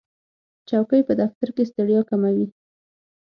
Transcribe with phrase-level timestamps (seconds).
[0.69, 2.47] چوکۍ په دفتر کې ستړیا کموي.